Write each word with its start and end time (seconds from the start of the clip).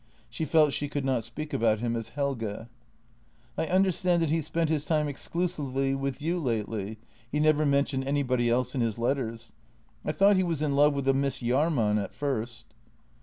She 0.31 0.45
felt 0.45 0.73
she 0.73 0.89
could 0.89 1.05
not 1.05 1.23
speak 1.23 1.53
about 1.53 1.77
him 1.77 1.95
as 1.95 2.09
Helge." 2.09 2.67
I 3.63 3.67
understand 3.67 4.19
that 4.23 4.31
he 4.31 4.41
spent 4.41 4.67
his 4.67 4.83
time 4.83 5.07
exclusively 5.07 5.93
with 5.93 6.23
you 6.23 6.39
lately— 6.39 6.97
he 7.31 7.39
never 7.39 7.67
mentioned 7.67 8.05
anybody 8.05 8.49
else 8.49 8.73
in 8.73 8.81
his 8.81 8.97
letters. 8.97 9.53
I 10.03 10.11
thought 10.11 10.37
he 10.37 10.43
was 10.43 10.63
in 10.63 10.75
love 10.75 10.95
with 10.95 11.07
a 11.07 11.13
Miss 11.13 11.37
Jahrman 11.37 11.99
at 12.03 12.15
first." 12.15 12.73